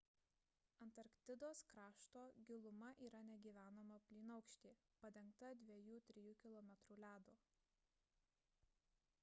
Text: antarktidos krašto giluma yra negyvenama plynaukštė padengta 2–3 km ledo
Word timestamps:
antarktidos 0.83 1.59
krašto 1.73 2.23
giluma 2.51 2.87
yra 3.07 3.19
negyvenama 3.27 3.99
plynaukštė 4.07 4.71
padengta 5.03 5.51
2–3 5.69 6.33
km 6.47 6.75
ledo 7.05 7.37